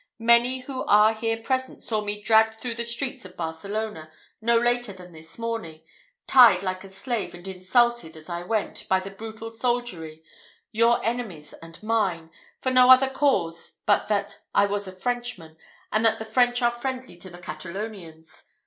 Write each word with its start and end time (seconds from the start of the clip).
Many 0.17 0.61
who 0.61 0.83
are 0.85 1.13
here 1.13 1.37
present, 1.37 1.83
saw 1.83 2.01
me 2.01 2.23
dragged 2.23 2.55
through 2.55 2.73
the 2.73 2.83
streets 2.83 3.23
of 3.23 3.37
Barcelona, 3.37 4.11
no 4.41 4.57
later 4.57 4.93
than 4.93 5.11
this 5.11 5.37
morning; 5.37 5.83
tied 6.25 6.63
like 6.63 6.83
a 6.83 6.89
slave, 6.89 7.35
and 7.35 7.47
insulted, 7.47 8.17
as 8.17 8.27
I 8.27 8.41
went, 8.41 8.87
by 8.89 8.99
the 8.99 9.11
brutal 9.11 9.51
soldiery, 9.51 10.23
your 10.71 11.05
enemies 11.05 11.53
and 11.61 11.83
mine, 11.83 12.31
for 12.61 12.71
no 12.71 12.89
other 12.89 13.11
cause 13.11 13.77
but 13.85 14.07
that 14.07 14.37
I 14.55 14.65
was 14.65 14.87
a 14.87 14.91
Frenchman, 14.91 15.55
and 15.91 16.03
that 16.03 16.17
the 16.17 16.25
French 16.25 16.63
are 16.63 16.71
friendly 16.71 17.15
to 17.17 17.29
the 17.29 17.37
Catalonians. 17.37 18.45